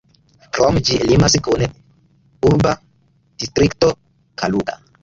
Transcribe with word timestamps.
Krome, 0.57 0.81
ĝi 0.87 0.97
limas 1.11 1.35
kun 1.49 1.67
urba 2.53 2.75
distrikto 3.45 3.97
Kaluga. 4.45 4.83